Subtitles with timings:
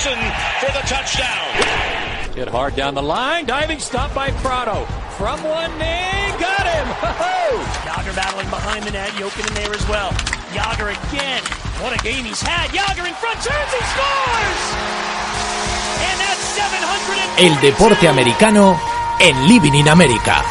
[0.00, 2.32] For the touchdown.
[2.34, 4.86] Hit hard down the line, diving stop by Prado.
[5.20, 6.88] From one knee, got him!
[7.84, 10.08] Yager battling behind the net, Jokin in there as well.
[10.56, 11.42] Yager again.
[11.84, 12.72] What a game he's had.
[12.72, 14.62] Yager in front, turns, he scores!
[16.00, 18.80] And that's 700 El deporte americano
[19.20, 20.42] en Living in America.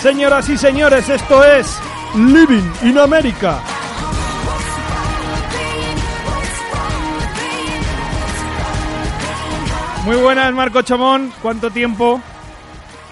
[0.00, 1.66] Señoras y señores, esto es
[2.14, 3.60] Living in America.
[10.10, 11.32] Muy buenas, Marco Chamón.
[11.40, 12.20] ¿Cuánto tiempo?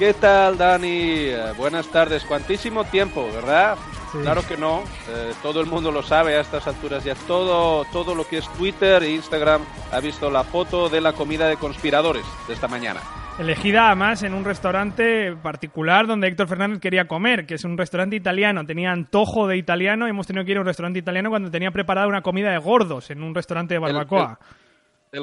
[0.00, 0.88] ¿Qué tal, Dani?
[0.90, 2.24] Eh, buenas tardes.
[2.24, 3.78] Cuantísimo tiempo, ¿verdad?
[4.10, 4.82] Claro que no.
[5.08, 7.14] Eh, todo el mundo lo sabe a estas alturas ya.
[7.14, 11.46] Todo, todo lo que es Twitter e Instagram ha visto la foto de la comida
[11.46, 12.98] de conspiradores de esta mañana.
[13.38, 18.16] Elegida además en un restaurante particular donde Héctor Fernández quería comer, que es un restaurante
[18.16, 18.66] italiano.
[18.66, 21.70] Tenía antojo de italiano y hemos tenido que ir a un restaurante italiano cuando tenía
[21.70, 24.40] preparada una comida de gordos en un restaurante de barbacoa.
[24.40, 24.67] El,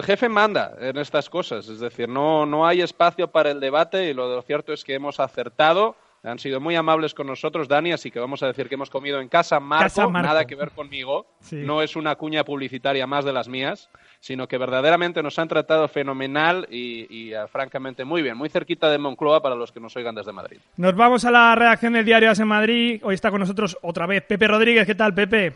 [0.04, 4.14] jefe manda en estas cosas, es decir, no, no hay espacio para el debate y
[4.14, 5.96] lo cierto es que hemos acertado.
[6.24, 9.22] Han sido muy amables con nosotros, Dani, así que vamos a decir que hemos comido
[9.22, 10.28] en casa Marco, Casa Marco.
[10.28, 11.28] nada que ver conmigo.
[11.40, 11.58] Sí.
[11.58, 15.88] No es una cuña publicitaria más de las mías, sino que verdaderamente nos han tratado
[15.88, 19.96] fenomenal y, y, eh, francamente muy bien, muy cerquita de Moncloa para los que nos
[19.98, 20.58] oigan desde Madrid.
[20.78, 23.02] Nos vamos a la redacción del diario AS en Madrid.
[23.04, 24.88] Hoy está con nosotros otra vez Pepe Rodríguez.
[24.88, 25.54] ¿Qué tal, Pepe?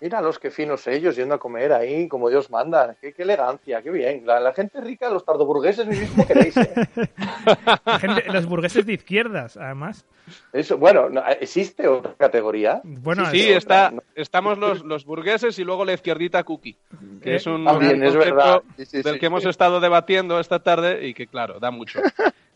[0.00, 2.96] Mira los que finos ellos yendo a comer ahí como Dios manda.
[3.00, 4.26] Qué, qué elegancia, qué bien.
[4.26, 6.56] La, la gente rica, los tardoburgueses, ni mismo queréis.
[6.56, 6.72] ¿eh?
[8.00, 10.06] Gente- los burgueses de izquierdas, además.
[10.52, 12.80] Eso, bueno, no, ¿existe otra categoría?
[12.84, 16.78] Bueno, Sí, es- está, estamos los, los burgueses y luego la izquierdita cookie,
[17.22, 18.62] que es un, También, un es verdad.
[18.76, 22.00] Sí, sí, del sí, que hemos estado debatiendo esta tarde y que, claro, da mucho.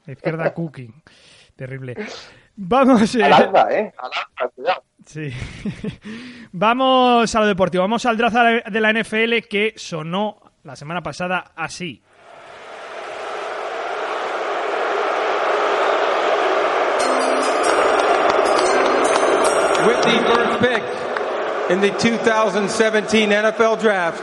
[0.06, 0.90] la izquierda cookie.
[1.56, 1.94] Terrible.
[2.56, 3.14] Vamos.
[3.16, 3.92] eh, Al alza, ¿eh?
[3.98, 4.82] Al alza, cuidado.
[5.04, 5.32] Sí.
[6.53, 7.82] Vamos a lo deportivo.
[7.82, 8.37] Vamos al draft
[8.70, 12.03] de la NFL que sonó la semana pasada así.
[19.87, 20.82] With the first pick
[21.70, 24.22] in the 2017 NFL Draft,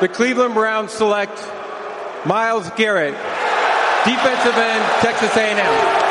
[0.00, 1.38] the Cleveland Browns select
[2.26, 3.14] Miles Garrett,
[4.04, 6.01] defensive end, Texas A&M.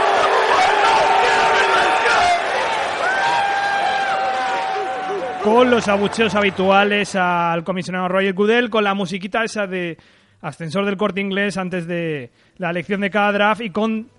[5.44, 9.98] Con los abucheos habituales al comisionado Roger Goodell, con la musiquita esa de
[10.42, 14.10] ascensor del corte inglés antes de la elección de cada draft y con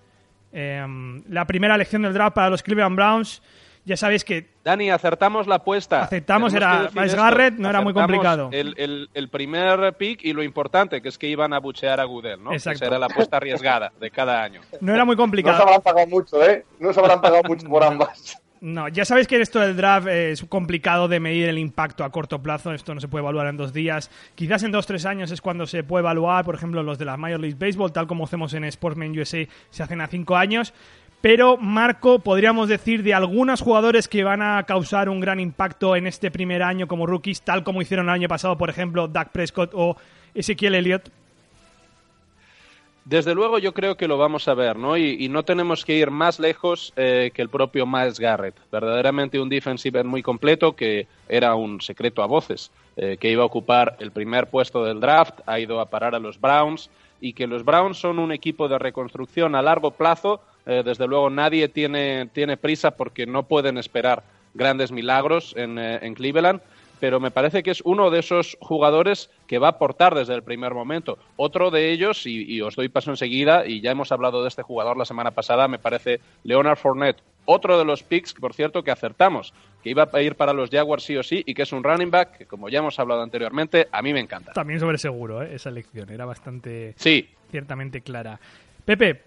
[0.52, 3.40] em, la primera elección del draft para los Cleveland Browns.
[3.84, 6.02] Ya sabéis que Dani, acertamos la apuesta.
[6.02, 7.14] Aceptamos, era Miles.
[7.16, 8.48] Garrett, no era muy complicado.
[8.52, 12.04] El, el- el primer pick y lo importante, que es que iban a buchear a
[12.04, 12.52] Goodell, ¿no?
[12.52, 12.76] Exacto.
[12.78, 14.60] Esa era la apuesta arriesgada de cada año.
[14.80, 15.62] no era muy No se complicado.
[15.62, 16.64] habrán pagado mucho, ¿eh?
[16.80, 18.38] No se habrán pagado mucho por ambas.
[18.62, 22.40] No, ya sabéis que esto del draft es complicado de medir el impacto a corto
[22.40, 22.72] plazo.
[22.72, 24.08] Esto no se puede evaluar en dos días.
[24.36, 27.16] Quizás en dos tres años es cuando se puede evaluar, por ejemplo, los de la
[27.16, 30.72] Major League Baseball, tal como hacemos en Sportsman USA, se hacen a cinco años.
[31.20, 36.06] Pero, Marco, podríamos decir de algunos jugadores que van a causar un gran impacto en
[36.06, 39.72] este primer año como rookies, tal como hicieron el año pasado, por ejemplo, Dak Prescott
[39.74, 39.96] o
[40.34, 41.10] Ezequiel Elliott.
[43.04, 44.96] Desde luego yo creo que lo vamos a ver, ¿no?
[44.96, 48.54] Y, no tenemos que ir más lejos eh, que el propio Miles Garrett.
[48.70, 53.42] Verdaderamente un defensive end muy completo que era un secreto a voces, eh, que iba
[53.42, 56.90] a ocupar el primer puesto del draft, ha ido a parar a los Browns
[57.20, 60.40] y que los Browns son un equipo de reconstrucción a largo plazo.
[60.64, 64.22] Eh, desde luego nadie tiene, tiene prisa porque no pueden esperar
[64.54, 66.60] grandes milagros en, en Cleveland
[67.02, 70.44] pero me parece que es uno de esos jugadores que va a aportar desde el
[70.44, 71.18] primer momento.
[71.34, 74.62] Otro de ellos, y, y os doy paso enseguida, y ya hemos hablado de este
[74.62, 77.20] jugador la semana pasada, me parece Leonard Fournette.
[77.44, 79.52] Otro de los picks, por cierto, que acertamos,
[79.82, 82.12] que iba a ir para los Jaguars sí o sí, y que es un running
[82.12, 84.52] back, que como ya hemos hablado anteriormente, a mí me encanta.
[84.52, 85.56] También sobre seguro, ¿eh?
[85.56, 86.08] esa elección.
[86.08, 88.38] Era bastante Sí, ciertamente clara.
[88.84, 89.22] Pepe,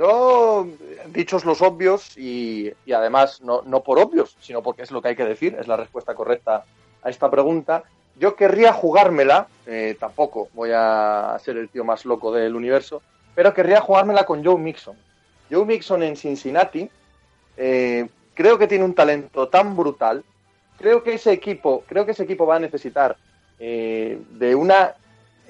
[0.00, 0.66] Yo,
[1.08, 5.08] dichos los obvios, y, y además no, no por obvios, sino porque es lo que
[5.08, 6.64] hay que decir, es la respuesta correcta
[7.02, 7.84] a esta pregunta,
[8.18, 13.02] yo querría jugármela, eh, tampoco voy a ser el tío más loco del universo,
[13.34, 14.96] pero querría jugármela con Joe Mixon.
[15.50, 16.88] Joe Mixon en Cincinnati,
[17.58, 20.24] eh, creo que tiene un talento tan brutal,
[20.78, 23.18] creo que ese equipo, creo que ese equipo va a necesitar
[23.58, 24.94] eh, de una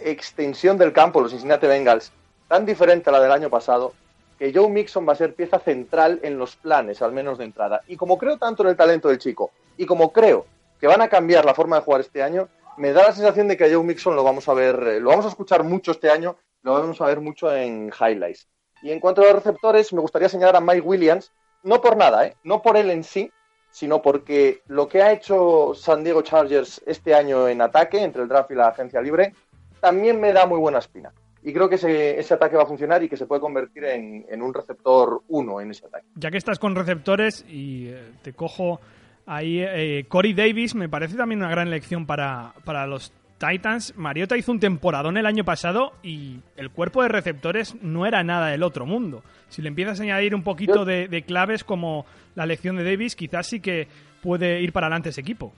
[0.02, 2.11] extensión del campo, los Cincinnati Bengals,
[2.49, 3.94] tan diferente a la del año pasado,
[4.40, 7.82] que Joe Mixon va a ser pieza central en los planes, al menos de entrada.
[7.87, 10.46] Y como creo tanto en el talento del chico, y como creo
[10.81, 12.48] que van a cambiar la forma de jugar este año,
[12.78, 15.10] me da la sensación de que a Joe Mixon lo vamos a ver, eh, lo
[15.10, 18.48] vamos a escuchar mucho este año, lo vamos a ver mucho en highlights.
[18.81, 21.32] Y en cuanto a los receptores, me gustaría señalar a Mike Williams,
[21.62, 22.34] no por nada, ¿eh?
[22.42, 23.31] no por él en sí,
[23.70, 28.28] sino porque lo que ha hecho San Diego Chargers este año en ataque, entre el
[28.28, 29.34] draft y la agencia libre,
[29.82, 31.12] también me da muy buena espina.
[31.42, 34.26] Y creo que ese, ese ataque va a funcionar y que se puede convertir en,
[34.28, 36.06] en un receptor uno en ese ataque.
[36.14, 38.81] Ya que estás con receptores y eh, te cojo
[39.26, 43.94] ahí, eh, Corey Davis me parece también una gran elección para, para los Titans.
[43.96, 48.48] Mariota hizo un temporadón el año pasado y el cuerpo de receptores no era nada
[48.48, 49.22] del otro mundo.
[49.48, 52.04] Si le empiezas a añadir un poquito de, de claves como
[52.34, 53.88] la elección de Davis, quizás sí que
[54.22, 55.52] puede ir para adelante ese equipo.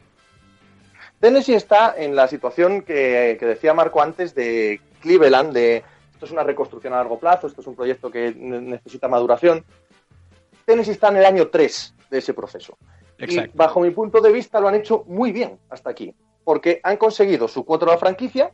[1.19, 6.33] Tennessee está en la situación que, que, decía Marco antes de Cleveland, de esto es
[6.33, 9.65] una reconstrucción a largo plazo, esto es un proyecto que necesita maduración.
[10.65, 12.79] Tennessee está en el año 3 de ese proceso.
[13.19, 13.51] Exacto.
[13.55, 16.15] Y bajo mi punto de vista lo han hecho muy bien hasta aquí
[16.45, 18.53] porque han conseguido su cuota de la franquicia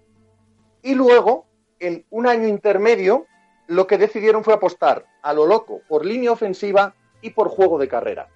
[0.82, 1.46] y luego,
[1.80, 3.26] en un año intermedio,
[3.66, 7.88] lo que decidieron fue apostar a lo loco por línea ofensiva y por juego de
[7.88, 8.28] carrera.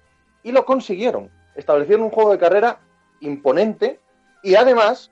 [0.43, 1.31] Y lo consiguieron.
[1.55, 2.79] Establecieron un juego de carrera
[3.21, 3.99] imponente
[4.43, 5.11] y además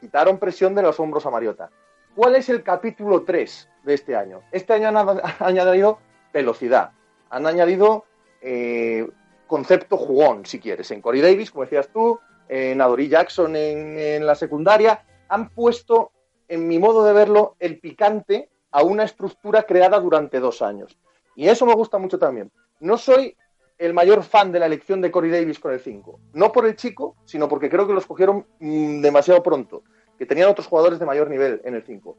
[0.00, 1.70] quitaron presión de los hombros a Mariota.
[2.14, 4.42] ¿Cuál es el capítulo 3 de este año?
[4.50, 5.98] Este año han añadido
[6.32, 6.92] velocidad,
[7.30, 8.04] han añadido
[8.40, 9.08] eh,
[9.46, 12.18] concepto jugón, si quieres, en Corey Davis, como decías tú,
[12.48, 16.10] en Adory Jackson en, la secundaria, han puesto,
[16.48, 20.98] en mi modo de verlo, el picante a una estructura creada durante dos años.
[21.36, 22.50] Y eso me gusta mucho también.
[22.80, 23.36] No soy
[23.78, 26.20] el mayor fan de la elección de Corey Davis con el 5.
[26.34, 29.84] No por el chico, sino porque creo que los cogieron mmm, demasiado pronto,
[30.20, 32.14] que tenían otros jugadores de mayor nivel en el 5.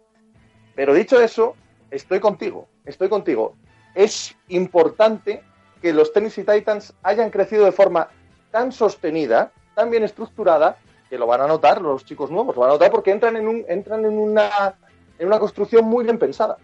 [0.74, 1.56] Pero dicho eso,
[1.92, 3.54] estoy contigo, estoy contigo.
[3.94, 5.44] Es importante
[5.84, 8.08] que los Tennessee Titans hayan crecido de forma
[8.50, 10.78] tan sostenida tan bien estructurada
[11.12, 13.48] que lo van a notar los chicos nuevos, lo van a notar porque entran en,
[13.48, 14.74] un, entran en, una,
[15.20, 16.58] en una construcción muy bien pensada.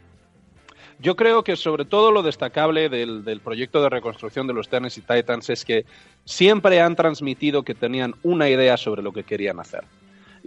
[0.97, 5.03] Yo creo que sobre todo lo destacable del, del, proyecto de reconstrucción de los Tennessee
[5.03, 5.85] Titans es que
[6.25, 9.83] siempre han transmitido que tenían una idea sobre lo que querían hacer.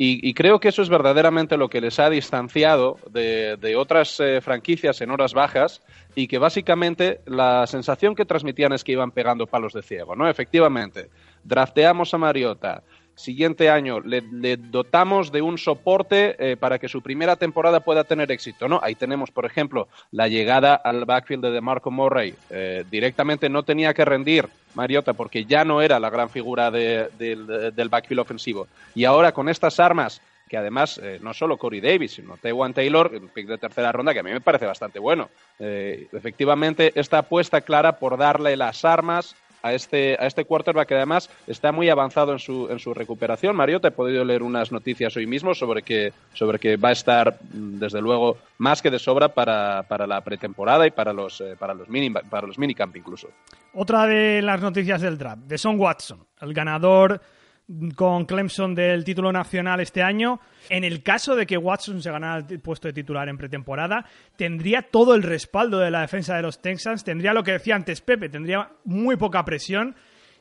[0.03, 4.19] Y, y creo que eso es verdaderamente lo que les ha distanciado de, de otras
[4.19, 5.83] eh, franquicias en horas bajas
[6.15, 10.27] y que básicamente la sensación que transmitían es que iban pegando palos de ciego, ¿no?
[10.27, 11.11] Efectivamente,
[11.45, 12.83] drafteamos a Mariota,
[13.15, 18.31] siguiente año le, dotamos de un soporte eh, para que su primera temporada pueda tener
[18.31, 18.81] éxito, ¿no?
[18.83, 22.35] Ahí tenemos, por ejemplo, la llegada al backfield de DeMarco Murray.
[22.51, 27.09] Eh, directamente no tenía que rendir Mariota porque ya no era la gran figura de,
[27.19, 28.69] de, del backfield ofensivo.
[28.95, 33.13] Y ahora con estas armas que además eh, no solo Corey Davis, sino Tewan Taylor,
[33.15, 35.31] un pick de tercera ronda, que a mí me parece bastante bueno.
[35.61, 41.31] Efectivamente, esta apuesta clara por darle las armas a este, a este quarterback que además
[41.47, 43.57] está muy avanzado en su, en su recuperación.
[43.57, 46.93] Mario, te he podido leer unas noticias hoy mismo sobre que, sobre que va a
[46.93, 51.57] estar, desde luego, más que de sobra para, para la pretemporada y para los, eh,
[51.59, 53.29] para los, mini, para los minicamp incluso.
[53.75, 57.21] Otra de las noticias del draft, de Son Watson, el ganador
[57.95, 60.41] con Clemson del título nacional este año.
[60.69, 64.05] En el caso de que Watson se ganara el puesto de titular en pretemporada,
[64.37, 68.01] tendría todo el respaldo de la defensa de los Texans, tendría lo que decía antes
[68.01, 69.95] Pepe, tendría muy poca presión.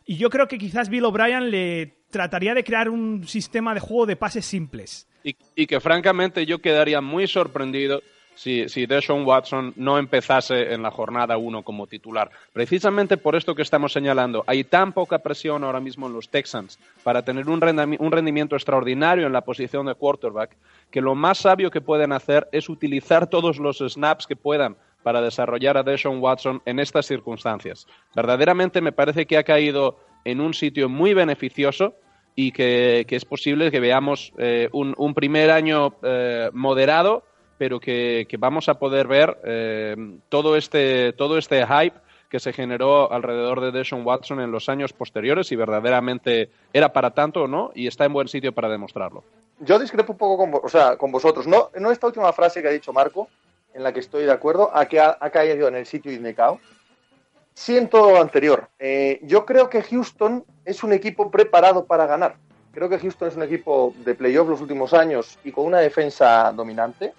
[0.06, 4.06] Y yo creo que quizás Bill O'Brien le trataría de crear un sistema de juego
[4.06, 5.08] de pases simples.
[5.24, 8.02] Y, que francamente yo quedaría muy sorprendido
[8.40, 12.32] si, si Deshaun Watson no empezase en la jornada 1 como titular.
[12.54, 16.80] Precisamente por esto que estamos señalando, hay tan poca presión ahora mismo en los Texans
[17.04, 20.56] para tener un, rendimi un rendimiento extraordinario en la posición de quarterback,
[20.90, 25.22] que lo más sabio que pueden hacer es utilizar todos los snaps que puedan para
[25.22, 27.88] desarrollar a Deshaun Watson en estas circunstancias.
[28.16, 31.94] Verdaderamente me parece que ha caído en un sitio muy beneficioso
[32.36, 37.26] y que, es posible que veamos eh, un, un, primer año eh, moderado
[37.60, 39.96] pero que, vamos a poder ver eh,
[40.30, 42.00] todo, este, todo este hype
[42.30, 47.12] que se generó alrededor de Deshaun Watson en los años posteriores y verdaderamente era para
[47.12, 49.26] tanto o no y está en buen sitio para demostrarlo.
[49.60, 51.48] Yo discrepo un poco con, o sea, con vosotros.
[51.48, 53.28] No, esta última frase que ha dicho Marco,
[53.74, 56.62] en la que estoy de acuerdo, a que ha, caído en el sitio indicado.
[57.54, 58.70] Siento lo anterior.
[58.80, 62.38] Eh, yo creo que Houston es un equipo preparado para ganar.
[62.72, 66.54] Creo que Houston es un equipo de playoff los últimos años y con una defensa
[66.54, 67.12] dominante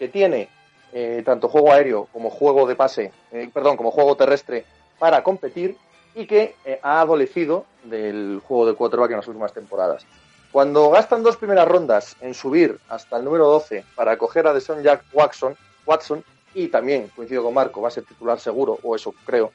[0.00, 0.48] que tiene
[0.94, 4.64] eh, tanto juego aéreo como juego de pase, eh, perdón, como juego terrestre
[4.98, 5.76] para competir
[6.14, 10.06] y que eh, ha adolecido del juego de quarterback en las últimas temporadas.
[10.50, 14.82] Cuando gastan dos primeras rondas en subir hasta el número 12 para coger a Deson
[14.82, 15.54] Jack Watson,
[15.84, 19.52] Watson y también, coincido con Marco, va a ser titular seguro, o eso creo,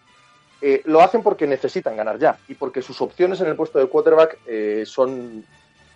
[0.86, 4.40] lo hacen porque necesitan ganar ya y porque sus opciones en el puesto de quarterback
[4.86, 5.46] son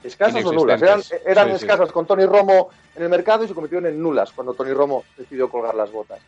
[0.03, 0.81] escasas o nulas.
[0.81, 1.93] Eran, eran sí, escasas sí.
[1.93, 5.49] con Tony Romo en el mercado y se convirtieron en nulas cuando Tony Romo decidió
[5.49, 6.19] colgar las botas.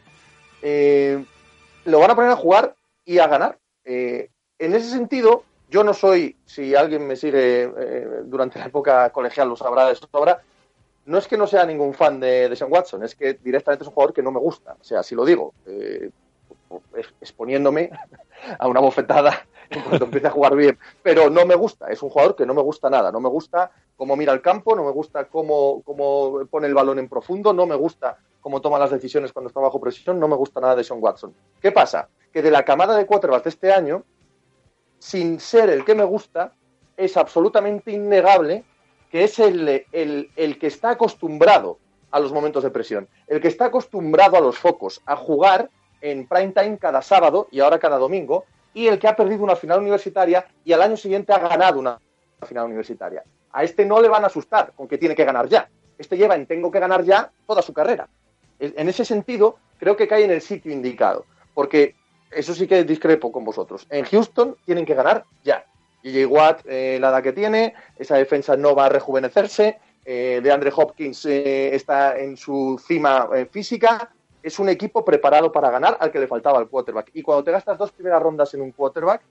[0.61, 1.23] Eh,
[1.85, 2.75] lo van a poner a jugar
[3.05, 3.57] y a ganar.
[3.83, 9.55] en ese sentido, yo no soy, si alguien me sigue durante la época colegial lo
[9.55, 10.41] sabrá de sobra,
[11.05, 13.87] no es que no sea ningún fan de, de Sean Watson, es que directamente es
[13.87, 14.75] un jugador que no me gusta.
[14.79, 15.53] O sea, si lo digo,
[17.19, 17.89] exponiéndome
[18.59, 20.77] a una bofetada en cuanto empiece a jugar bien.
[21.01, 23.11] Pero no me gusta, es un jugador que no me gusta nada.
[23.11, 26.99] No me gusta cómo mira el campo, no me gusta cómo, cómo pone el balón
[26.99, 30.35] en profundo, no me gusta cómo toma las decisiones cuando está bajo presión, no me
[30.35, 31.33] gusta nada de Sean Watson.
[31.61, 32.09] ¿Qué pasa?
[32.33, 34.03] Que de la camada de quarterbacks de este año,
[34.99, 36.53] sin ser el que me gusta,
[36.97, 38.63] es absolutamente innegable
[39.11, 41.77] que es el, el que está acostumbrado
[42.11, 45.69] a los momentos de presión, el que está acostumbrado a los focos, a jugar
[46.01, 49.55] en prime time cada sábado y ahora cada domingo, y el que ha perdido una
[49.55, 51.99] final universitaria y al año siguiente ha ganado una
[52.47, 53.23] final universitaria.
[53.51, 55.69] A este no le van a asustar con que tiene que ganar ya.
[55.97, 58.07] Este lleva en tengo que ganar ya toda su carrera.
[58.59, 61.95] En ese sentido, creo que cae en el sitio indicado, porque
[62.29, 63.87] eso sí que discrepo con vosotros.
[63.89, 65.65] En Houston tienen que ganar ya.
[66.03, 70.51] Y Watt, eh, la edad que tiene, esa defensa no va a rejuvenecerse, eh, de
[70.51, 74.11] Andre Hopkins eh, está en su cima física,
[74.43, 77.12] es un equipo preparado para ganar al que le faltaba el quarterback.
[77.13, 79.21] Y cuando te gastas dos primeras rondas en un quarterback,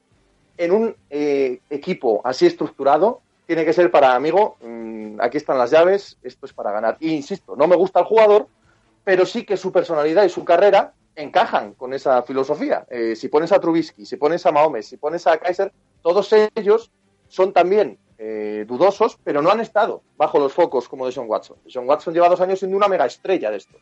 [0.57, 5.71] en un eh, equipo así estructurado, tiene que ser para, amigo, mm, aquí están las
[5.71, 6.97] llaves, esto es para ganar.
[7.01, 8.47] Y insisto, no me gusta el jugador,
[9.03, 12.87] pero sí que su personalidad y su carrera encajan con esa filosofía.
[12.91, 16.91] Eh, si pones a Trubisky, si pones a Mahomes, si pones a Kaiser, todos ellos
[17.29, 21.57] son también eh, dudosos, pero no han estado bajo los focos como de Sean Watson.
[21.67, 23.79] Sean Watson lleva dos años siendo una mega estrella de esto.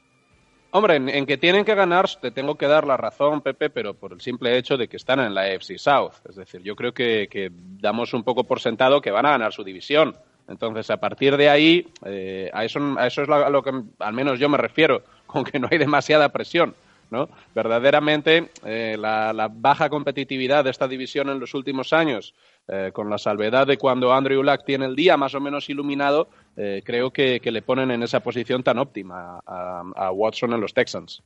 [0.71, 4.13] Hombre, en, que tienen que ganar, te tengo que dar la razón, Pepe, pero por
[4.13, 6.13] el simple hecho de que están en la AFC South.
[6.29, 9.65] Es decir, yo creo que, damos un poco por sentado que van a ganar su
[9.65, 10.15] división.
[10.47, 14.13] Entonces, a partir de ahí, eh, a, eso, a eso es a lo que al
[14.13, 16.75] menos yo me refiero, con que no hay demasiada presión.
[17.11, 17.29] ¿no?
[17.55, 22.35] Verdaderamente, eh, la, baja competitividad de esta división en los últimos años,
[22.71, 26.29] eh, con la salvedad de cuando Andrew Luck tiene el día más o menos iluminado,
[26.55, 31.23] eh, creo que, le ponen en esa posición tan óptima a, Watson en los Texans.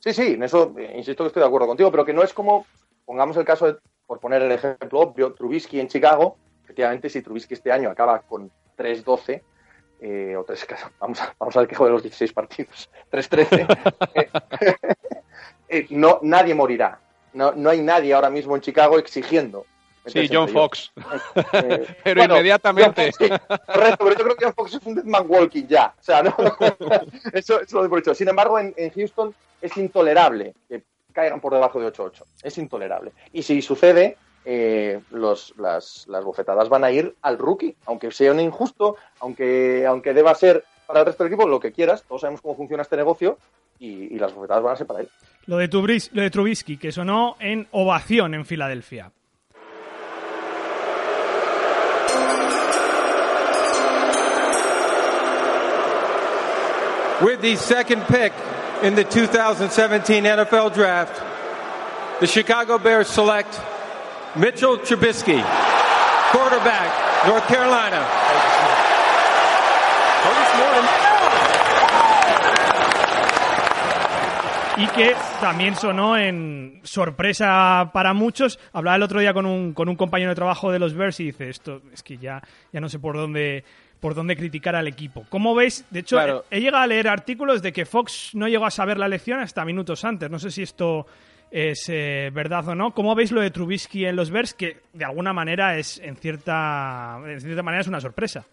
[0.00, 2.66] Sí, sí, en eso insisto que estoy de acuerdo contigo, pero que no es como,
[3.06, 7.54] pongamos el caso, de, por poner el ejemplo obvio, Trubisky en Chicago, efectivamente si Trubisky
[7.54, 9.40] este año acaba con 3-12,
[10.02, 10.66] eh, o tres,
[11.00, 13.96] vamos, a, vamos a ver qué juega los 16 partidos, 3-13,
[15.70, 17.00] eh, no, nadie morirá.
[17.32, 19.64] No, no hay nadie ahora mismo en Chicago exigiendo
[20.06, 20.92] Sí, John Fox.
[21.52, 23.12] Eh, pero inmediatamente.
[23.12, 25.94] correcto, pero yo creo que John Fox es un Deadman Walking ya.
[25.98, 26.34] O sea, no,
[27.32, 28.14] eso, eso lo he por hecho.
[28.14, 30.82] Sin embargo, en, Houston es intolerable que
[31.12, 32.24] caigan por debajo de 8-8.
[32.42, 33.12] Es intolerable.
[33.32, 38.32] Y si sucede, eh, los, las, las, bofetadas van a ir al rookie, aunque sea
[38.32, 42.02] un injusto, aunque, aunque deba ser para el resto del equipo, lo que quieras.
[42.02, 43.38] Todos sabemos cómo funciona este negocio
[43.78, 45.08] y, las bofetadas van a ser para él.
[45.46, 45.68] Lo de,
[46.12, 49.10] lo de Trubisky, que sonó en ovación en Filadelfia.
[57.22, 58.32] With the second pick
[58.82, 61.22] in the 2017 NFL Draft,
[62.20, 63.60] the Chicago Bears select
[64.34, 65.40] Mitchell Trubisky,
[66.32, 68.08] quarterback, North Carolina.
[74.76, 78.58] y que también sonó en sorpresa para muchos.
[78.72, 81.26] Hablaba el otro día con un, con un compañero de trabajo de los Bears y
[81.26, 83.64] dice, esto es que ya, ya no sé por dónde
[84.02, 85.24] por dónde criticar al equipo.
[85.28, 85.86] ¿Cómo veis?
[85.90, 86.18] De hecho,
[86.50, 89.64] he, llegado a leer artículos de que Fox no llegó a saber la lección hasta
[89.64, 90.28] minutos antes.
[90.28, 91.06] No sé si esto
[91.52, 92.92] es eh, verdad o no.
[92.94, 94.54] ¿Cómo veis lo de Trubisky en los Bears?
[94.54, 98.44] Que de alguna manera es, en cierta, en cierta manera, es una sorpresa.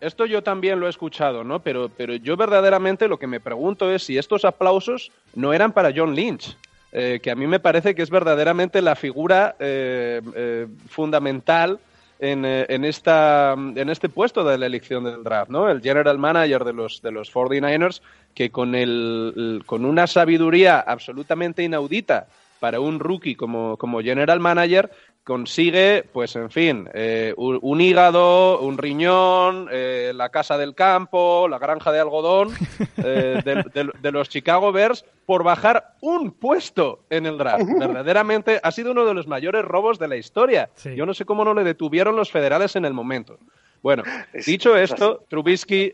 [0.00, 1.60] Esto yo también lo he escuchado, ¿no?
[1.60, 5.92] Pero, pero yo verdaderamente lo que me pregunto es si estos aplausos no eran para
[5.94, 6.56] John Lynch.
[6.92, 11.78] Eh, que a mí me parece que es verdaderamente la figura eh, fundamental
[12.24, 15.68] eh, en, esta, en este puesto de la elección del draft, ¿no?
[15.68, 18.00] El general manager de los, de los 49ers,
[18.32, 22.28] que con, el, con una sabiduría absolutamente inaudita
[22.60, 24.92] para un rookie como, como general manager,
[25.24, 31.58] consigue, pues en fin, eh, un, hígado, un riñón, eh, la casa del campo, la
[31.58, 32.50] granja de algodón
[32.96, 33.40] eh,
[34.02, 37.66] de, los Chicago Bears por bajar un puesto en el draft.
[37.78, 40.70] Verdaderamente ha sido uno de los mayores robos de la historia.
[40.96, 43.38] Yo no sé cómo no le detuvieron los federales en el momento.
[43.80, 44.02] Bueno,
[44.46, 45.92] dicho esto, Trubisky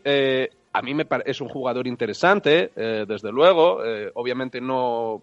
[0.71, 3.81] a mí me es un jugador interesante, desde luego.
[4.15, 5.21] obviamente no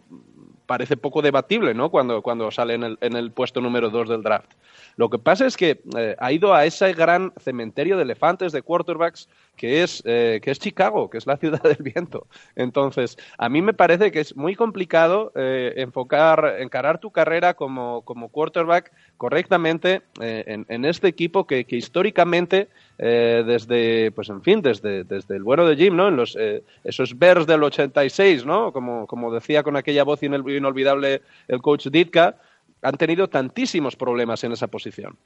[0.66, 1.90] parece poco debatible, ¿no?
[1.90, 4.52] Cuando, cuando sale en el, en el puesto número dos del draft.
[4.96, 8.62] Lo que pasa es que eh, ha ido a ese gran cementerio de elefantes de
[8.62, 12.26] quarterbacks que es, eh, que es Chicago, que es la ciudad del viento.
[12.54, 18.02] Entonces, a mí me parece que es muy complicado eh, enfocar, encarar tu carrera como,
[18.02, 22.68] como quarterback correctamente eh, en, este equipo que, históricamente,
[22.98, 26.08] desde, pues en fin, desde, desde el bueno de Jim, ¿no?
[26.08, 26.36] En los,
[26.84, 28.72] esos Bears del 86, ¿no?
[28.72, 32.36] Como, como decía con aquella voz inolvidable el coach Ditka,
[32.82, 35.16] han tenido tantísimos problemas en esa posición.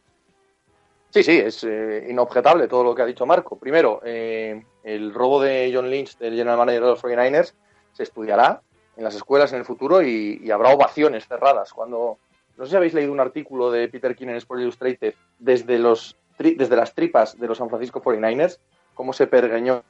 [1.10, 3.58] Sí, sí, es eh, inobjetable todo lo que ha dicho Marco.
[3.58, 7.52] Primero, eh, el robo de John Lynch, del general manager de los 49ers,
[7.92, 8.62] se estudiará
[8.96, 11.72] en las escuelas en el futuro y, habrá ovaciones cerradas.
[11.72, 12.18] Cuando
[12.60, 16.14] no sé si habéis leído un artículo de Peter King en Sport Illustrated desde, los,
[16.38, 18.58] desde las tripas de los San Francisco 49ers,
[18.92, 19.82] cómo se pergeñó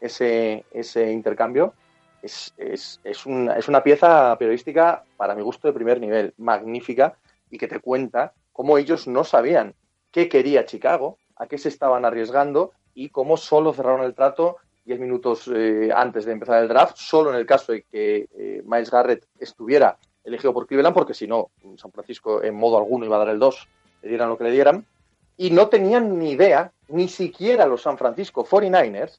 [0.00, 1.74] ese, ese intercambio.
[2.20, 7.14] Es, es, es, una, es una pieza periodística, para mi gusto, de primer nivel, magnífica,
[7.50, 9.76] y que te cuenta cómo ellos no sabían
[10.10, 14.98] qué quería Chicago, a qué se estaban arriesgando y cómo solo cerraron el trato diez
[14.98, 18.90] minutos eh, antes de empezar el draft, solo en el caso de que eh, Miles
[18.90, 19.98] Garrett estuviera
[20.28, 23.38] elegido por Cleveland, porque si no, San Francisco en modo alguno iba a dar el
[23.38, 23.68] 2,
[24.02, 24.86] le dieran lo que le dieran,
[25.36, 29.18] y no tenían ni idea, ni siquiera los San Francisco 49ers,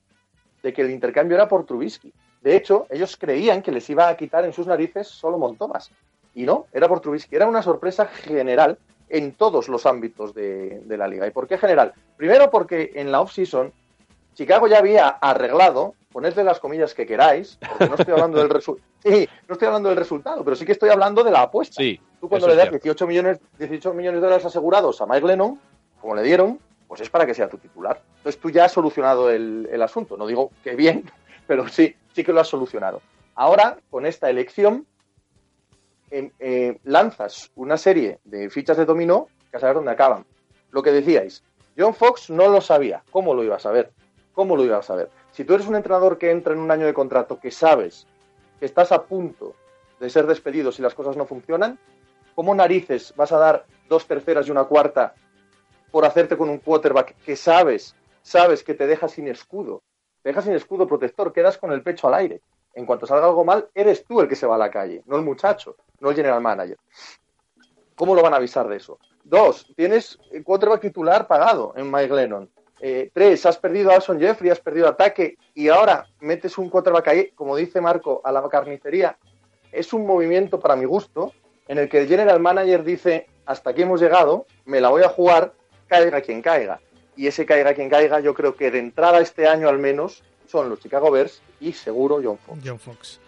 [0.61, 2.13] de que el intercambio era por Trubisky.
[2.41, 5.91] De hecho, ellos creían que les iba a quitar en sus narices solo Thomas.
[6.35, 7.35] Y no, era por Trubisky.
[7.35, 8.77] Era una sorpresa general
[9.09, 11.27] en todos los ámbitos de, la liga.
[11.27, 11.93] ¿Y por qué general?
[12.17, 13.73] Primero porque en la off-season
[14.39, 18.87] Chicago ya había arreglado, ponedle las comillas que queráis, porque no estoy hablando del resultado.
[19.03, 21.75] Sí, no estoy hablando del resultado, pero sí que estoy hablando de la apuesta.
[21.81, 25.59] Sí, Tú cuando le das 18 millones, 18 millones de dólares asegurados a Mike Lennon,
[26.01, 28.01] como le dieron, pues es para que sea tu titular.
[28.17, 30.15] Entonces tú ya has solucionado el, el asunto.
[30.17, 31.09] No digo que bien,
[31.47, 33.01] pero sí, sí que lo has solucionado.
[33.35, 34.85] Ahora, con esta elección,
[36.11, 40.25] eh, lanzas una serie de fichas de dominó que a saber dónde acaban.
[40.71, 41.43] Lo que decíais,
[41.77, 43.03] John Fox no lo sabía.
[43.11, 43.91] ¿Cómo lo iba a saber?
[44.39, 45.09] ¿Cómo lo iba a saber?
[45.33, 48.07] Si tú eres un entrenador que entra en un año de contrato que sabes
[48.57, 49.53] que estás a punto
[49.99, 51.77] de ser despedido si las cosas no funcionan,
[52.35, 55.13] ¿cómo narices vas a dar dos terceras y una cuarta
[55.91, 59.81] por hacerte con un quarterback que sabes, sabes que te deja sin escudo?
[60.23, 62.39] Te deja sin escudo protector, quedas con el pecho al aire
[62.75, 65.17] en cuanto salga algo mal, eres tú el que se va a la calle, no
[65.17, 66.77] el muchacho, no el general manager.
[67.93, 68.99] ¿Cómo lo van a avisar de eso?
[69.21, 72.49] Dos, tienes quarterback titular pagado en Mike Lennon.
[72.81, 77.07] Eh, tres, has perdido a Alson Jeffrey, has perdido ataque y ahora metes un quarterback
[77.09, 79.17] ahí, como dice Marco, a la carnicería.
[79.71, 81.33] Es un movimiento para mi gusto
[81.67, 85.09] en el que el general manager dice, hasta aquí hemos llegado, me la voy a
[85.09, 85.53] jugar,
[85.87, 86.79] caiga quien caiga.
[87.15, 90.69] Y ese caiga quien caiga, yo creo que de entrada este año al menos, son
[90.69, 92.59] los Chicago Bears y seguro John Fox.
[92.65, 93.19] John Fox.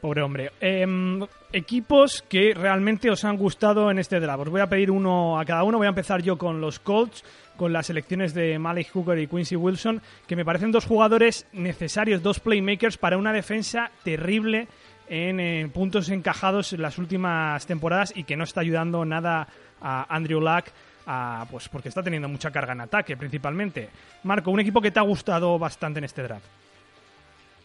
[0.00, 0.52] Pobre hombre.
[0.60, 1.20] Em,
[1.52, 4.42] equipos que realmente os han gustado en este draft.
[4.42, 5.78] Os voy a pedir uno a cada uno.
[5.78, 7.24] Voy a empezar yo con los Colts,
[7.56, 12.22] con las elecciones de Malik Hooker y Quincy Wilson, que me parecen dos jugadores necesarios,
[12.22, 14.68] dos playmakers para una defensa terrible
[15.08, 19.48] en, puntos encajados en las últimas temporadas y que no está ayudando nada
[19.80, 20.66] a Andrew Luck.
[21.50, 23.88] pues porque está teniendo mucha carga en ataque principalmente.
[24.24, 26.44] Marco, un equipo que te ha gustado bastante en este draft.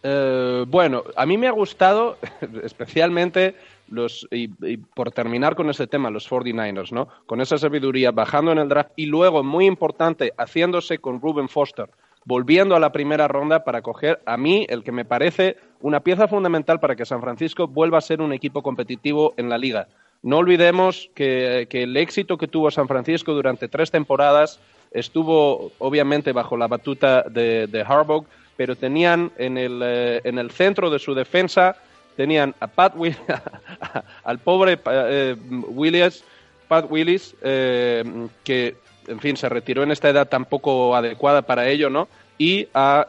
[0.03, 2.17] Eh, bueno, a mí me ha gustado
[2.63, 3.55] especialmente
[3.89, 7.07] los, y, por terminar con ese tema, los 49ers, ¿no?
[7.25, 11.89] Con esa sabiduría, bajando en el draft y luego, muy importante, haciéndose con Ruben Foster,
[12.25, 16.27] volviendo a la primera ronda para coger a mí el que me parece una pieza
[16.27, 19.87] fundamental para que San Francisco vuelva a ser un equipo competitivo en la liga.
[20.23, 24.59] No olvidemos que, el éxito que tuvo San Francisco durante tres temporadas
[24.91, 28.25] estuvo obviamente bajo la batuta de, de Harbaugh,
[28.62, 31.78] pero tenían en el, eh, en el centro de su defensa,
[32.15, 32.93] tenían a Pat
[34.24, 36.24] al pobre eh, Williams,
[36.67, 38.04] Pat Willis, eh,
[38.43, 38.76] que
[39.08, 42.08] en fin se retiró en esta edad tan poco adecuada para ello, ¿no?
[42.38, 43.08] Y a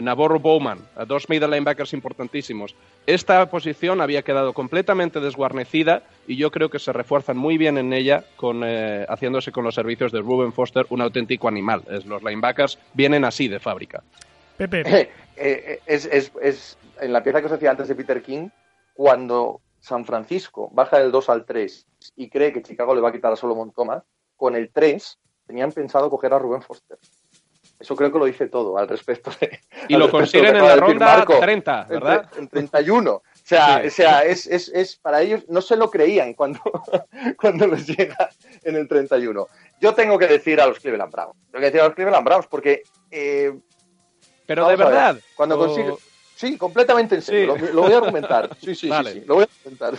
[0.00, 2.74] Navarro Bowman, a dos middle linebackers importantísimos.
[3.06, 7.92] Esta posición había quedado completamente desguarnecida y yo creo que se refuerzan muy bien en
[7.92, 8.62] ella con,
[9.08, 11.82] haciéndose con los servicios de Ruben Foster un auténtico animal.
[12.06, 14.02] Los linebackers vienen así de fábrica.
[14.60, 15.10] Pepe.
[15.42, 18.50] Eh, es, es, es, en la pieza que os decía antes de Peter King,
[18.92, 23.12] cuando San Francisco baja del 2 al 3 y cree que Chicago le va a
[23.12, 24.02] quitar a Solomon Thomas,
[24.36, 26.98] con el 3 tenían pensado coger a Rubén Foster.
[27.78, 29.30] Eso creo que lo dice todo al respecto.
[29.88, 32.30] y lo consiguen en la ronda 30, ¿verdad?
[32.36, 33.10] En, 31.
[33.10, 36.60] O sea, o sea es, es, es, para ellos, no se lo creían cuando,
[37.40, 38.28] cuando les llega
[38.62, 39.46] en el 31.
[39.80, 41.36] Yo tengo que decir a los Cleveland Browns.
[41.50, 43.58] Tengo que decir a los Cleveland Browns porque eh,
[44.50, 45.16] pero de verdad.
[45.36, 45.94] Cuando consigue...
[46.34, 47.56] Sí, completamente en serio.
[47.72, 48.50] Lo, voy a argumentar.
[48.60, 49.94] Sí, sí, sí, lo voy a argumentar.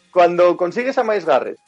[0.10, 1.60] Cuando consigues a Miles Garrett,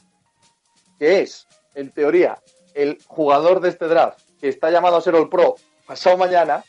[0.98, 2.36] que es, en teoría,
[2.74, 5.54] el jugador de este draft que está llamado a ser el pro
[5.86, 6.64] pasado mañana,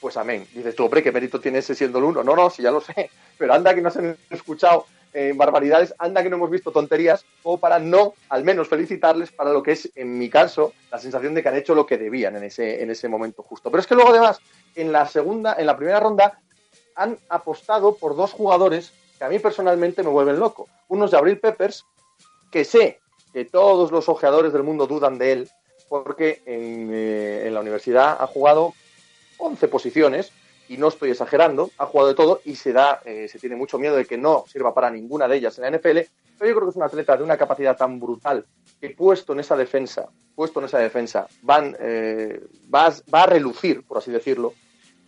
[0.00, 0.46] pues amén.
[0.54, 2.24] Dices tú, hombre, ¿qué mérito tiene ese siendo el uno?
[2.24, 5.94] No, no, sí, ya lo sé, pero anda que no se han escuchado eh, barbaridades,
[5.98, 9.72] anda que no hemos visto tonterías, o para no, al menos, felicitarles para lo que
[9.72, 12.82] es, en mi caso, la sensación de que han hecho lo que debían en ese,
[12.82, 13.70] en ese momento justo.
[13.70, 14.40] Pero es que luego, además,
[14.74, 16.40] en la segunda, en la primera ronda,
[16.96, 20.68] han apostado por dos jugadores que a mí personalmente me vuelven loco.
[20.88, 21.84] Uno es de Abril Peppers,
[22.50, 22.98] que sé
[23.32, 25.50] que todos los ojeadores del mundo dudan de él,
[25.88, 28.74] porque en, eh, en la universidad ha jugado
[29.38, 30.32] 11 posiciones,
[30.68, 33.78] y no estoy exagerando, ha jugado de todo y se da, eh, se tiene mucho
[33.78, 35.98] miedo de que no sirva para ninguna de ellas en la NFL,
[36.38, 38.44] pero yo creo que es un atleta de una capacidad tan brutal
[38.80, 42.40] que puesto en esa defensa, puesto en esa defensa, van, eh,
[42.74, 44.54] va, va, a relucir, por así decirlo.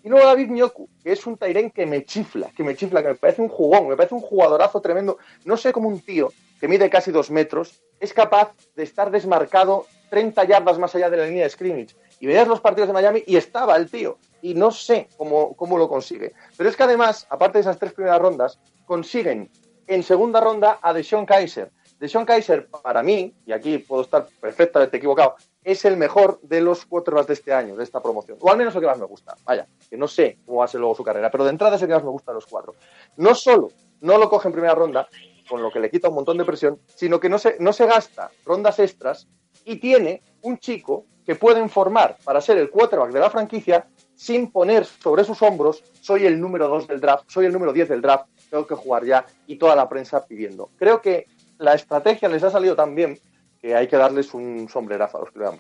[0.03, 3.09] Y luego David Nyoku, que es un Tairen que me chifla, que me chifla, que
[3.09, 5.19] me parece un jugón, me parece un jugadorazo tremendo.
[5.45, 9.87] No sé cómo un tío que mide casi dos metros es capaz de estar desmarcado
[10.11, 11.97] 30 yardas más allá de la línea de scrimmage.
[12.21, 15.77] Y veías los partidos de Miami y estaba el tío y no sé cómo, cómo
[15.79, 16.33] lo consigue.
[16.57, 19.51] Pero es que además, aparte de esas tres primeras rondas, consiguen
[19.87, 21.71] en segunda ronda a Deshaun Kaiser.
[21.99, 26.85] Deshaun Kaiser, para mí, y aquí puedo estar perfectamente equivocado, es el mejor de los
[26.85, 28.39] quarterbacks de este año, de esta promoción.
[28.41, 29.35] O al menos el que más me gusta.
[29.45, 31.83] Vaya, que no sé cómo va a ser luego su carrera, pero de entrada es
[31.83, 32.75] el que más me gusta de los cuatro.
[33.17, 35.09] No solo no lo coge en primera ronda,
[35.49, 37.87] con lo que le quita un montón de presión, sino que no se, no se
[37.87, 39.27] gasta rondas extras
[39.67, 44.51] y tiene un chico que pueden formar para ser el quarterback de la franquicia sin
[44.51, 48.01] poner sobre sus hombros, soy el número 2 del draft, soy el número 10 del
[48.01, 50.71] draft, tengo que jugar ya, y toda la prensa pidiendo.
[50.79, 51.27] Creo que
[51.59, 53.19] la estrategia les ha salido tan bien
[53.61, 55.59] que hay que darles un sombrerazo a los que lo han.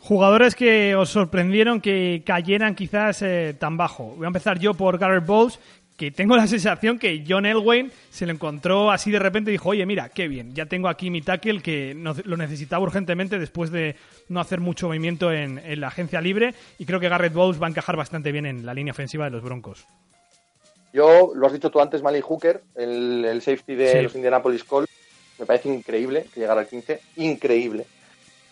[0.00, 4.14] Jugadores que os sorprendieron que cayeran quizás eh, tan bajo.
[4.16, 5.58] Voy a empezar yo por Garrett Bowles,
[5.96, 9.68] que tengo la sensación que John Elway se lo encontró así de repente y dijo,
[9.70, 13.96] oye, mira, qué bien, ya tengo aquí mi tackle que lo necesitaba urgentemente después de
[14.28, 17.70] no hacer mucho movimiento en, la agencia libre y creo que Garrett Bowles va a
[17.70, 19.86] encajar bastante bien en la línea ofensiva de los Broncos.
[20.92, 24.90] Yo, lo has dicho tú antes, Mali Hooker, el, safety de los Indianapolis Colts,
[25.38, 27.86] me parece increíble que llegara al 15, increíble.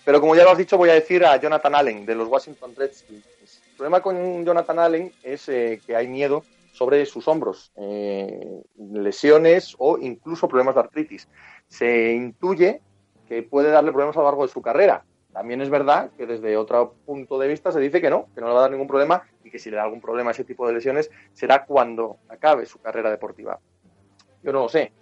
[0.04, 2.72] Pero como ya lo has dicho, voy a decir a Jonathan Allen, de los Washington
[2.76, 3.24] Redskins.
[3.70, 9.76] El problema con Jonathan Allen es eh, que hay miedo sobre sus hombros, eh, lesiones
[9.78, 11.28] o incluso problemas de artritis.
[11.68, 12.80] Se intuye
[13.28, 15.04] que puede darle problemas a lo largo de su carrera.
[15.32, 18.48] También es verdad que desde otro punto de vista se dice que no, que no
[18.48, 20.44] le va a dar ningún problema y que si le da algún problema a ese
[20.44, 23.60] tipo de lesiones será cuando acabe su carrera deportiva.
[24.42, 24.92] Yo no lo sé.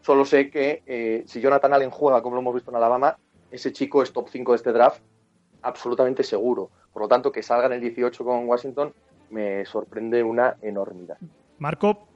[0.00, 3.18] Solo sé que eh, si Jonathan Allen juega como lo hemos visto en Alabama,
[3.50, 5.02] ese chico es top 5 de este draft,
[5.62, 6.70] absolutamente seguro.
[6.92, 8.94] Por lo tanto, que salga en el 18 con Washington
[9.30, 11.18] me sorprende una enormidad.
[11.58, 12.06] Marco.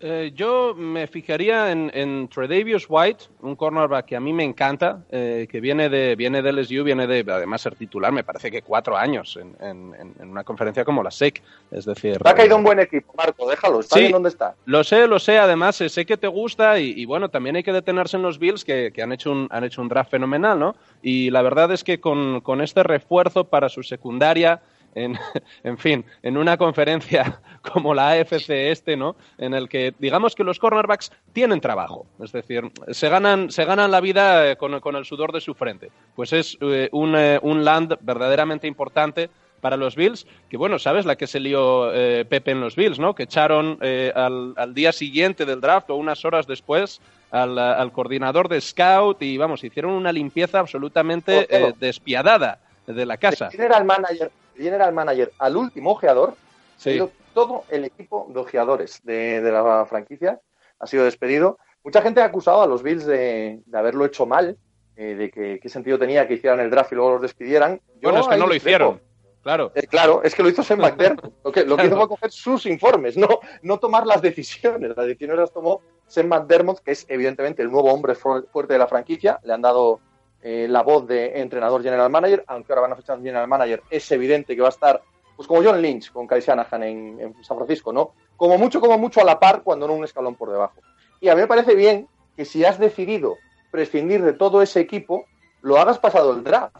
[0.00, 5.04] Eh, yo me fijaría en, en Tredavious White, un cornerback que a mí me encanta,
[5.10, 8.62] eh, que viene de, viene de LSU, viene de, además, ser titular, me parece que
[8.62, 11.42] cuatro años en, en, una conferencia como la SEC.
[11.72, 12.18] Es decir.
[12.24, 14.54] Ha caído un buen equipo, Marco, déjalo, está bien donde está.
[14.66, 18.16] Lo sé, lo sé, además, sé que te gusta y, bueno, también hay que detenerse
[18.16, 20.76] en los Bills que, que, han, hecho un, han hecho un draft fenomenal, ¿no?
[21.02, 24.62] Y la verdad es que con, con este refuerzo para su secundaria
[25.64, 27.40] en, fin, en una conferencia
[27.72, 29.16] como la AFC este, ¿no?
[29.36, 33.90] En el que digamos que los cornerbacks tienen trabajo, es decir, se ganan, se ganan
[33.90, 35.90] la vida eh, con, el sudor de su frente.
[36.14, 41.04] Pues es eh, un, eh, un land verdaderamente importante para los Bills, que bueno, sabes
[41.04, 41.90] la que se lió
[42.28, 43.16] Pepe en los Bills, ¿no?
[43.16, 43.76] Que echaron
[44.14, 47.00] al, al, día siguiente del draft o unas horas después
[47.32, 51.48] al, al, coordinador de scout y vamos, hicieron una limpieza absolutamente
[51.80, 53.50] despiadada de la casa.
[53.50, 54.30] General manager,
[54.62, 56.34] general manager al último ojeador,
[57.34, 60.40] todo el equipo de ojeadores de, la franquicia
[60.78, 61.58] ha sido despedido.
[61.84, 64.56] Mucha gente ha acusado a los Bills de, haberlo hecho mal,
[64.96, 67.80] eh, de que qué sentido tenía que hicieran el draft y luego los despidieran.
[68.02, 69.00] bueno, es que no lo hicieron.
[69.42, 69.72] Claro.
[69.74, 71.32] Eh, claro, es que lo hizo Sam McDermott.
[71.44, 74.94] Lo que, lo hizo fue coger sus informes, no, no tomar las decisiones.
[74.96, 78.88] Las decisiones las tomó Sam McDermott, que es evidentemente el nuevo hombre fuerte de la
[78.88, 79.38] franquicia.
[79.44, 80.00] Le han dado
[80.42, 83.82] eh, la voz de entrenador general manager, aunque ahora van a fechar un general manager,
[83.90, 85.02] es evidente que va a estar,
[85.36, 88.12] pues como John Lynch con Kai Shanahan en, San Francisco, ¿no?
[88.36, 90.80] Como mucho, como mucho a la par, cuando no un escalón por debajo.
[91.20, 93.36] Y a mí me parece bien que si has decidido
[93.72, 95.24] prescindir de todo ese equipo,
[95.60, 96.76] lo hagas pasado el draft.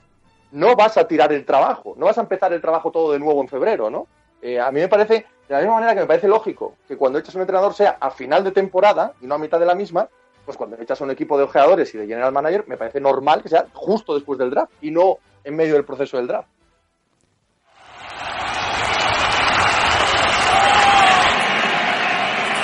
[0.52, 3.40] No vas a tirar el trabajo, no vas a empezar el trabajo todo de nuevo
[3.40, 4.06] en febrero, ¿no?
[4.40, 7.18] Eh, a mí me parece, de la misma manera que me parece lógico que cuando
[7.18, 10.08] echas un entrenador sea a final de temporada y no a mitad de la misma,
[10.48, 13.42] pues cuando echas a un equipo de ojeadores y de general manager, me parece normal
[13.42, 16.48] que sea justo después del draft y no en medio del proceso del draft.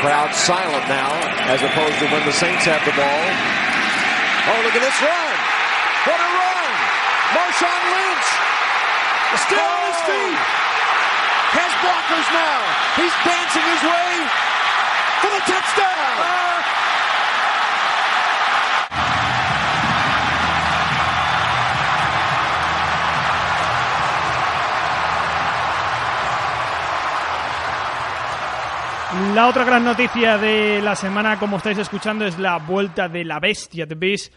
[0.01, 1.13] Crowd silent now,
[1.53, 3.25] as opposed to when the Saints have the ball.
[4.49, 5.37] Oh, look at this run!
[6.09, 6.73] What a run!
[7.37, 8.29] Marshawn Lynch,
[9.45, 10.41] still on his feet,
[11.53, 12.61] has blockers now.
[12.97, 14.13] He's dancing his way
[15.21, 15.95] for the touchdown.
[29.35, 33.41] La otra gran noticia de la semana, como estáis escuchando, es la vuelta de la
[33.41, 34.33] bestia, The Beast.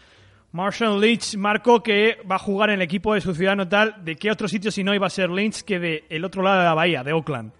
[0.50, 3.94] Marshall Lynch marcó que va a jugar en el equipo de su ciudad natal.
[4.02, 6.58] ¿De qué otro sitio si no iba a ser Lynch que de el otro lado
[6.58, 7.52] de la bahía, de Oakland?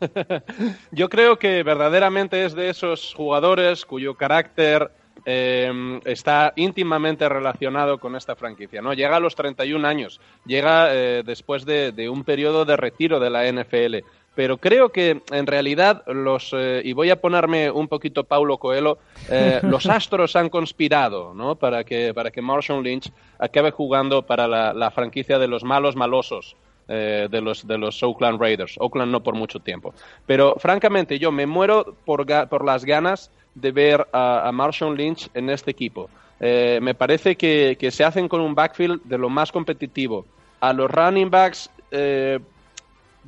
[0.90, 4.90] Yo creo que verdaderamente es de esos jugadores cuyo carácter
[5.26, 8.80] eh, está íntimamente relacionado con esta franquicia.
[8.80, 8.94] ¿no?
[8.94, 13.28] Llega a los 31 años, llega eh, después de, de, un periodo de retiro de
[13.28, 13.96] la NFL
[14.36, 18.98] pero creo que en realidad los, eh, y voy a ponerme un poquito Paulo Coelho,
[19.30, 21.56] eh, los astros han conspirado ¿no?
[21.56, 25.96] para, que, para que Marshall Lynch acabe jugando para la, la franquicia de los malos
[25.96, 26.54] malosos.
[26.88, 28.76] Eh, de, los, de los Oakland Raiders.
[28.78, 29.92] Oakland no por mucho tiempo.
[30.24, 35.28] Pero francamente yo me muero por, por las ganas de ver a, a Marshall Lynch
[35.34, 36.08] en este equipo.
[36.38, 40.26] Me parece que, que, se hacen con un backfield de lo más competitivo.
[40.60, 41.68] A los running backs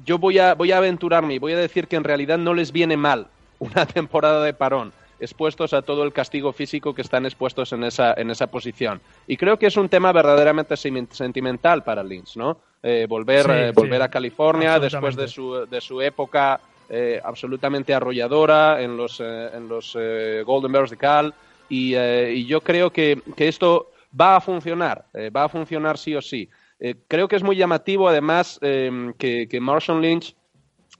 [0.05, 2.73] yo voy a, voy a aventurarme y voy a decir que en realidad no les
[2.73, 3.27] viene mal
[3.59, 8.15] una temporada de parón, expuestos a todo el castigo físico que están expuestos en esa,
[8.15, 9.01] en esa posición.
[9.27, 12.59] Y creo que es un tema verdaderamente sentimental para Lynch, ¿no?
[12.83, 17.21] Eh, volver, Sí, eh, volver sí, a California después de su, de su época eh,
[17.23, 21.35] absolutamente arrolladora en los, eh, en los eh, Golden Bears de Cal.
[21.69, 25.05] Y, y yo creo que, que esto va a funcionar,
[25.37, 26.49] va a funcionar sí o sí.
[26.81, 30.37] Eh, creo que es muy llamativo, además, eh, que, que Marshall Lynch,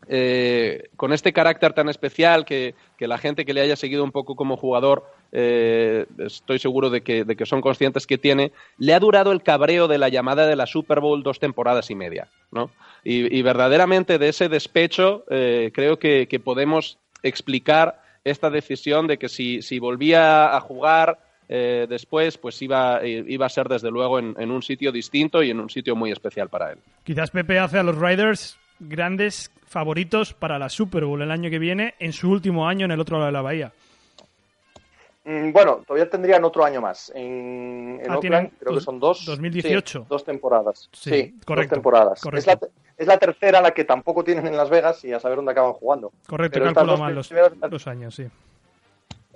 [0.09, 4.13] eh, con este carácter tan especial, que, que la gente que le haya seguido un
[4.13, 8.99] poco como jugador, estoy seguro de que, de que son conscientes que tiene, le ha
[8.99, 12.71] durado el cabreo de la llamada de la Super Bowl dos temporadas y media, ¿no?
[13.05, 19.29] Y, y verdaderamente de ese despecho creo que, que podemos explicar esta decisión de que
[19.29, 24.35] si, si volvía a jugar eh, después, pues iba, iba a ser desde luego en,
[24.39, 26.79] en un sitio distinto y en un sitio muy especial para él.
[27.05, 31.59] Quizás Pepe hace a los Raiders grandes favoritos para la Super Bowl el año que
[31.59, 33.73] viene, en su último año en el otro lado de la bahía.
[35.25, 37.13] Mm, Bueno, todavía tendrían otro año más.
[37.15, 39.25] En, en Ah, Oakland creo dos- que son dos.
[39.27, 40.01] 2018.
[40.01, 40.89] sí, dos temporadas.
[40.93, 42.21] Sí, Sí, correcto, dos temporadas.
[42.21, 42.51] correcto.
[42.51, 45.37] Es la, es la tercera la que tampoco tienen en Las Vegas y a saber
[45.37, 46.13] dónde acaban jugando.
[46.27, 48.27] Correcto, Pero dos mal los, primeras- los años, sí.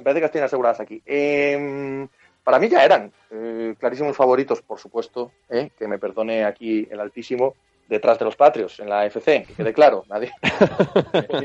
[0.03, 1.01] Me parece que las tienen aseguradas aquí.
[1.07, 2.09] Eh,
[2.43, 6.99] para mí ya eran eh, clarísimos favoritos, por supuesto, eh, que me perdone aquí el
[6.99, 7.55] altísimo,
[7.89, 10.05] detrás de los Patriots en la FC, que quede claro.
[10.09, 10.33] Nadie.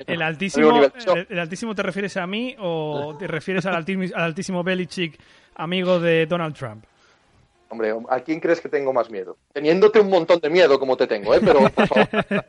[0.07, 4.23] ¿El altísimo, el, el altísimo te refieres a mí o te refieres al altísimo, al
[4.23, 5.19] altísimo Belichick,
[5.53, 6.83] amigo de Donald Trump?
[7.69, 9.37] Hombre, ¿a quién crees que tengo más miedo?
[9.53, 11.41] Teniéndote un montón de miedo como te tengo, ¿eh?
[11.45, 12.07] Pero, por favor.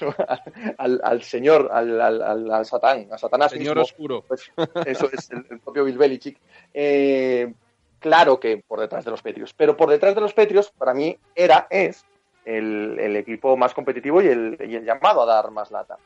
[0.78, 4.24] al, al señor, al, al, al, Satán, a Satanás Señor mismo, oscuro.
[4.26, 4.50] pues,
[4.86, 6.38] eso es el, el propio Bill Belichick.
[6.72, 7.52] Eh,
[7.98, 11.16] claro que por detrás de los Patriots, pero por detrás de los Patriots, para mí,
[11.34, 12.04] era, es
[12.44, 15.96] el, el equipo más competitivo y el, y el llamado a dar más lata.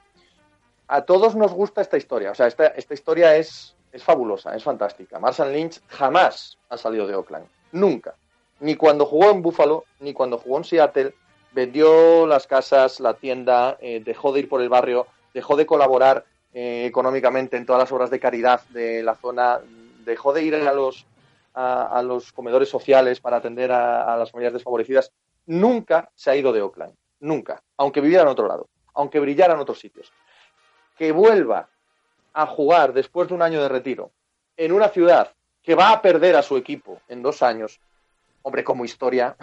[0.86, 4.62] A todos nos gusta esta historia, o sea, esta, esta historia es, es fabulosa, es
[4.62, 5.18] fantástica.
[5.18, 8.14] Marshall Lynch jamás ha salido de Oakland, nunca.
[8.60, 11.14] Ni cuando jugó en Buffalo, ni cuando jugó en Seattle,
[11.52, 16.24] vendió las casas, la tienda, eh, dejó de ir por el barrio, dejó de colaborar
[16.52, 19.60] eh, económicamente en todas las obras de caridad de la zona,
[20.04, 21.06] dejó de ir a los,
[21.54, 25.12] a, a los comedores sociales para atender a, a las familias desfavorecidas.
[25.46, 29.60] Nunca se ha ido de Oakland, nunca, aunque viviera en otro lado, aunque brillara en
[29.60, 30.12] otros sitios.
[30.96, 31.68] Que vuelva
[32.32, 34.10] a jugar después de un año de retiro
[34.56, 35.32] en una ciudad
[35.62, 37.80] que va a perder a su equipo en dos años,
[38.42, 39.36] hombre, como historia,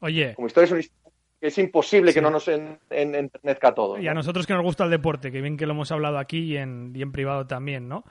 [0.00, 1.01] Oye, como historia es, una historia
[1.42, 2.14] es imposible Sí.
[2.14, 3.98] que no nos en, en, enternezca todo.
[3.98, 4.20] y a ¿no?
[4.20, 6.92] nosotros que nos gusta el deporte, que bien que lo hemos hablado aquí y en,
[6.94, 8.04] y en privado también, ¿no?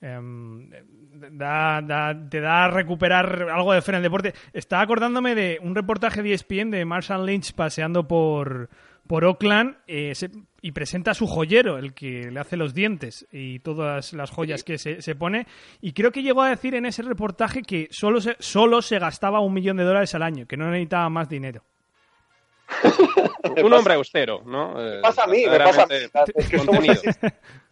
[0.00, 0.70] Em,
[1.32, 4.32] da, da- te da a recuperar algo de fe en el deporte.
[4.52, 8.68] Estaba acordándome de un reportaje de ESPN de Marshall Lynch paseando por,
[9.08, 10.30] por Oakland eh, se-
[10.62, 14.62] y presenta a su joyero, el que le hace los dientes y todas las joyas
[14.64, 15.46] que se, se pone.
[15.80, 19.40] Y creo que llegó a decir en ese reportaje que solo se, solo se gastaba
[19.40, 21.64] un millón de dólares al año, que no necesitaba más dinero.
[23.64, 24.80] Un hombre austero, ¿no?
[24.80, 25.94] Eh, Me pasa a mí, me pasa a mí.
[25.94, 27.02] verdaderamente Es que somos contenido.
[27.06, 27.18] así.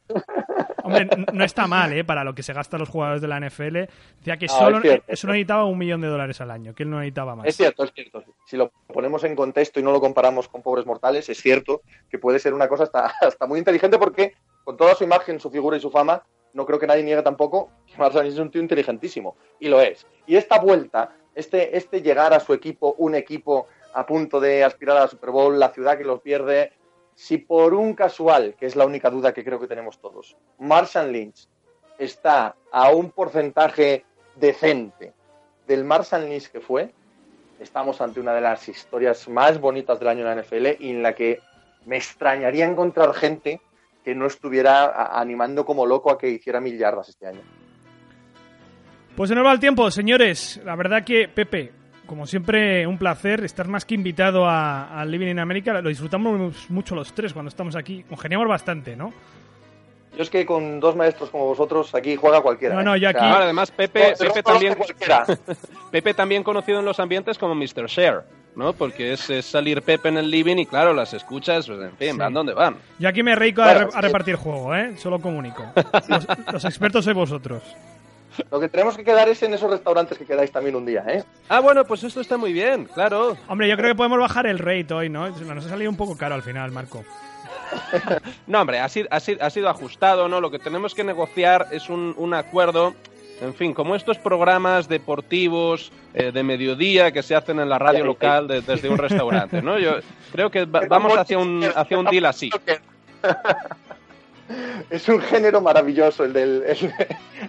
[0.84, 2.04] Hombre, no está mal, ¿eh?
[2.04, 3.88] Para lo que se gastan los jugadores de la NFL.
[4.18, 6.52] Decía que Ah, solo, es cierto, eh, es solo necesitaba un millón de dólares al
[6.52, 7.46] año, que él no necesitaba más.
[7.48, 8.22] Es cierto, es cierto.
[8.46, 12.18] Si lo ponemos en contexto y no lo comparamos con pobres mortales, es cierto que
[12.18, 15.76] puede ser una cosa hasta, hasta muy inteligente porque con toda su imagen, su figura
[15.76, 19.36] y su fama, no creo que nadie niegue tampoco que Marshall es un tío inteligentísimo.
[19.58, 20.06] Y lo es.
[20.26, 24.96] Y esta vuelta, este, este llegar a su equipo, un equipo a punto de aspirar
[24.96, 26.72] a la Super Bowl, la ciudad que los pierde,
[27.14, 31.12] si por un casual, que es la única duda que creo que tenemos todos, Marshall
[31.12, 31.48] Lynch
[31.98, 35.14] está a un porcentaje decente
[35.66, 36.92] del Marshall Lynch que fue,
[37.58, 41.02] estamos ante una de las historias más bonitas del año en la NFL y en
[41.02, 41.40] la que
[41.86, 43.60] me extrañaría encontrar gente
[44.04, 47.40] que no estuviera animando como loco a que hiciera mil yardas este año.
[49.16, 50.60] Pues se nos va el tiempo, señores.
[50.64, 51.72] La verdad que, Pepe,
[52.06, 55.80] como siempre, un placer estar más que invitado a, Living in America.
[55.80, 58.04] Lo disfrutamos mucho los tres cuando estamos aquí.
[58.08, 59.12] Congeniamos bastante, ¿no?
[60.16, 62.74] Yo es que con dos maestros como vosotros aquí juega cualquiera.
[62.74, 63.00] No, no, ¿eh?
[63.00, 63.20] yo aquí.
[63.20, 64.76] además, Pepe, Pepe también.
[65.90, 67.86] Pepe también conocido en los ambientes como Mr.
[67.86, 68.24] Share.
[68.56, 68.72] ¿no?
[68.72, 72.32] Porque es, salir Pepe en el living y claro, las escuchas, pues, en fin, van
[72.32, 72.76] donde van.
[72.98, 74.96] Yo aquí me reico a, repartir juego, ¿eh?
[74.96, 75.62] Solo comunico.
[76.52, 77.62] los expertos sois vosotros.
[78.50, 81.24] Lo que tenemos que quedar es en esos restaurantes que quedáis también un día, ¿eh?
[81.48, 83.36] Ah, bueno, pues esto está muy bien, claro.
[83.48, 85.28] Hombre, yo creo que podemos bajar el rate hoy, ¿no?
[85.28, 87.04] Nos ha salido un poco caro al final, Marco.
[88.46, 90.40] no, hombre, ha sido, ha, sido, ajustado, ¿no?
[90.40, 92.94] Lo que tenemos que negociar es un, un acuerdo.
[93.40, 98.04] En fin, como estos programas deportivos eh, de mediodía que se hacen en la radio
[98.04, 99.78] local desde un restaurante, ¿no?
[99.78, 99.96] Yo
[100.32, 102.50] creo que vamos hacia un, hacia un deal así.
[104.90, 106.64] es un género maravilloso el del,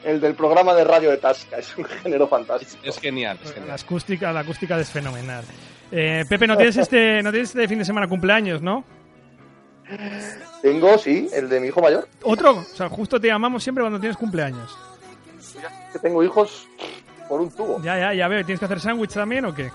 [0.03, 2.81] el, del programa de radio de Tasca, es un género fantástico.
[2.83, 5.43] Es, genial, La acústica, la acústica es fenomenal.
[5.91, 8.83] Eh, Pepe, ¿no tienes, este, no tienes este fin de semana cumpleaños, no?
[10.61, 12.07] Tengo, sí, el de mi hijo mayor.
[12.23, 12.57] ¿Otro?
[12.57, 14.77] O sea, justo te llamamos siempre cuando tienes cumpleaños.
[15.93, 16.67] Que tengo hijos
[17.29, 17.81] por un tubo.
[17.81, 18.43] Ya, ya, ya veo.
[18.43, 19.71] ¿Tienes que hacer sándwich también o qué?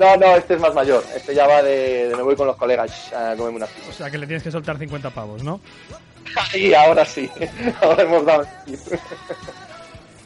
[0.00, 1.04] No, no, este es más mayor.
[1.14, 4.10] Este ya va de, de me voy con los colegas a comerme una O sea,
[4.10, 5.60] que le tienes que soltar 50 pavos, ¿no?
[6.50, 7.30] Sí, ahora sí.
[7.82, 8.46] Ahora hemos dado.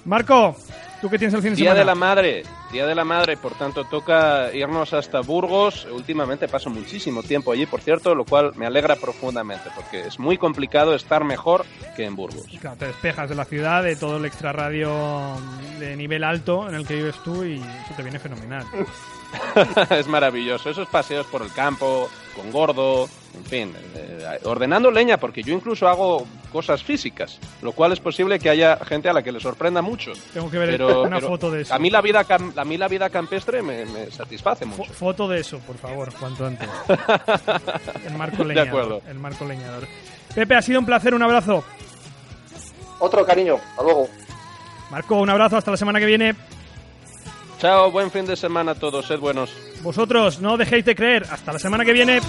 [0.04, 0.56] Marco,
[1.00, 2.42] ¿tú qué tienes el fin de Día de la Madre.
[2.72, 5.86] Día de la Madre, por tanto, toca irnos hasta Burgos.
[5.90, 10.36] Últimamente paso muchísimo tiempo allí, por cierto, lo cual me alegra profundamente, porque es muy
[10.36, 12.44] complicado estar mejor que en Burgos.
[12.60, 15.36] Claro, te despejas de la ciudad, de todo el extra radio
[15.78, 18.64] de nivel alto en el que vives tú y eso te viene fenomenal.
[19.90, 20.70] es maravilloso.
[20.70, 25.88] Esos paseos por el campo, con gordo, en fin, eh, ordenando leña, porque yo incluso
[25.88, 29.82] hago cosas físicas, lo cual es posible que haya gente a la que le sorprenda
[29.82, 30.12] mucho.
[30.32, 31.74] Tengo que ver una foto de eso.
[31.74, 34.92] A mí la vida, a mí la vida campestre me, satisface mucho.
[34.92, 36.68] foto de eso, por favor, cuanto antes.
[38.06, 38.54] el marco leñador.
[38.54, 39.02] De acuerdo.
[39.08, 39.86] El marco leñador.
[40.34, 41.64] Pepe, ha sido un placer, un abrazo.
[42.98, 44.08] Otro cariño, hasta luego.
[44.90, 46.34] Marco, un abrazo, hasta la semana que viene.
[47.58, 49.50] Chao, buen fin de semana a todos, sed buenos.
[49.82, 51.24] Vosotros no dejéis de creer.
[51.30, 52.20] Hasta la semana que viene.